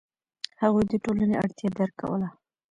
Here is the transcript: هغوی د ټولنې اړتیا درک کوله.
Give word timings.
هغوی 0.61 0.83
د 0.91 0.93
ټولنې 1.03 1.35
اړتیا 1.43 1.67
درک 1.77 1.93
کوله. 2.01 2.27